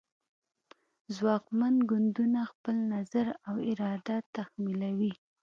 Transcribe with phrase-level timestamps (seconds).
[1.15, 5.13] ځواکمن ګوندونه خپل نظر او اراده تحمیلوي